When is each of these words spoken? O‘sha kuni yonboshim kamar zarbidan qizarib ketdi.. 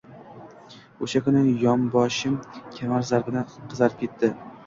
O‘sha 1.07 1.21
kuni 1.25 1.43
yonboshim 1.65 2.39
kamar 2.79 3.05
zarbidan 3.11 3.51
qizarib 3.75 4.01
ketdi.. 4.03 4.31